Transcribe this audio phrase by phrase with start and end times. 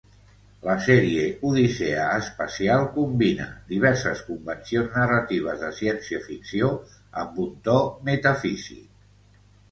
[0.67, 6.71] La sèrie "Odissea espacial" combina diverses convencions narratives de ciència-ficció
[7.25, 7.77] amb un to
[8.09, 8.89] metafísic.